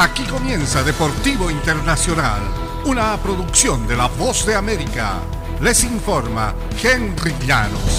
[0.00, 2.40] Aquí comienza Deportivo Internacional,
[2.84, 5.14] una producción de La Voz de América.
[5.60, 7.98] Les informa Henry Llanos.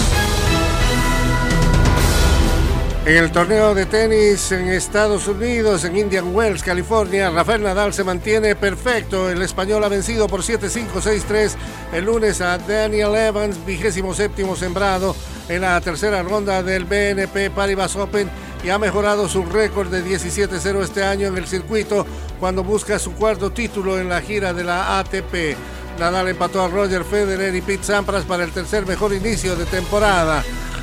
[3.04, 8.02] En el torneo de tenis en Estados Unidos, en Indian Wells, California, Rafael Nadal se
[8.02, 9.28] mantiene perfecto.
[9.28, 11.52] El español ha vencido por 7-5, 6-3
[11.92, 15.14] el lunes a Daniel Evans, vigésimo séptimo sembrado
[15.50, 18.30] en la tercera ronda del BNP Paribas Open
[18.62, 22.06] y ha mejorado su récord de 17-0 este año en el circuito
[22.38, 25.56] cuando busca su cuarto título en la gira de la ATP.
[25.98, 30.42] Nadal empató a Roger Federer y Pete Sampras para el tercer mejor inicio de temporada.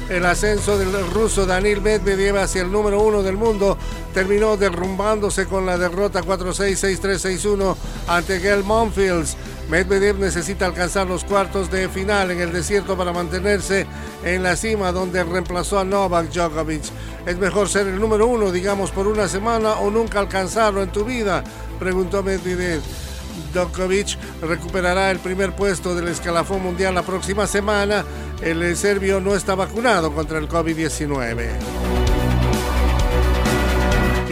[0.09, 3.77] El ascenso del ruso Daniel Medvedev hacia el número uno del mundo
[4.13, 7.75] terminó derrumbándose con la derrota 4-6, 6-3, 6-1
[8.07, 9.35] ante Gael Monfils.
[9.69, 13.85] Medvedev necesita alcanzar los cuartos de final en el desierto para mantenerse
[14.23, 16.83] en la cima donde reemplazó a Novak Djokovic.
[17.25, 21.03] ¿Es mejor ser el número uno, digamos, por una semana o nunca alcanzarlo en tu
[21.03, 21.43] vida?
[21.79, 22.81] Preguntó Medvedev.
[23.53, 28.05] Djokovic recuperará el primer puesto del escalafón mundial la próxima semana.
[28.41, 31.86] El serbio no está vacunado contra el COVID-19.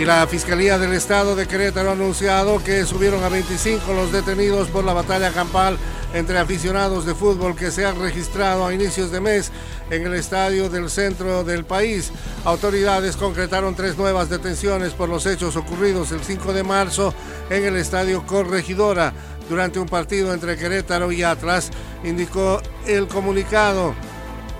[0.06, 4.84] La Fiscalía del Estado de Querétaro ha anunciado que subieron a 25 los detenidos por
[4.84, 5.80] la batalla campal
[6.14, 9.52] entre aficionados de fútbol que se han registrado a inicios de mes
[9.90, 12.12] en el estadio del centro del país.
[12.44, 17.12] Autoridades concretaron tres nuevas detenciones por los hechos ocurridos el 5 de marzo
[17.50, 19.12] en el estadio Corregidora
[19.50, 21.72] durante un partido entre Querétaro y Atlas,
[22.04, 23.96] indicó el comunicado.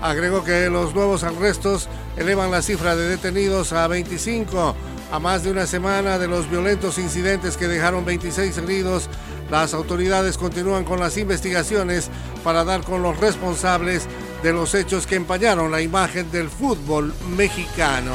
[0.02, 4.74] Agregó que los nuevos arrestos elevan la cifra de detenidos a 25
[5.10, 9.08] a más de una semana de los violentos incidentes que dejaron 26 heridos,
[9.50, 12.10] las autoridades continúan con las investigaciones
[12.42, 14.06] para dar con los responsables
[14.42, 18.12] de los hechos que empañaron la imagen del fútbol mexicano.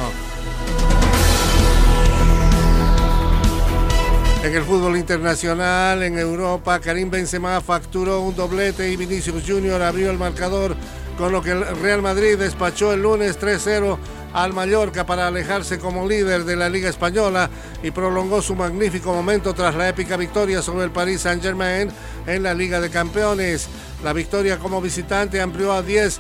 [4.44, 10.10] En el fútbol internacional, en Europa, Karim Benzema facturó un doblete y Vinicius Junior abrió
[10.10, 10.76] el marcador,
[11.16, 13.98] con lo que el Real Madrid despachó el lunes 3-0
[14.34, 17.50] al Mallorca para alejarse como líder de la Liga Española
[17.84, 21.90] y prolongó su magnífico momento tras la épica victoria sobre el Paris Saint-Germain
[22.28, 23.68] en la Liga de Campeones.
[24.04, 26.20] La victoria como visitante amplió a 10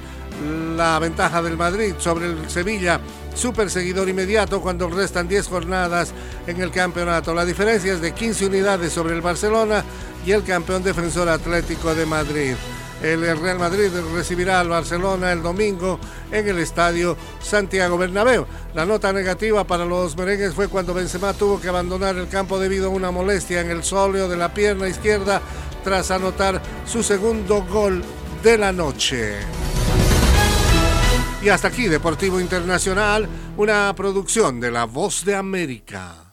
[0.76, 3.00] la ventaja del Madrid sobre el Sevilla,
[3.36, 6.14] su perseguidor inmediato cuando restan 10 jornadas
[6.48, 7.34] en el campeonato.
[7.34, 9.84] La diferencia es de 15 unidades sobre el Barcelona
[10.26, 12.56] y el campeón defensor Atlético de Madrid.
[13.04, 16.00] El Real Madrid recibirá al Barcelona el domingo
[16.32, 18.46] en el estadio Santiago Bernabéu.
[18.76, 22.88] La nota negativa para los merengues fue cuando Benzema tuvo que abandonar el campo debido
[22.88, 25.42] a una molestia en el sóleo de la pierna izquierda
[25.84, 28.04] tras anotar su segundo gol
[28.44, 29.36] de la noche.
[31.42, 36.31] Y hasta aquí Deportivo Internacional, una producción de La Voz de América.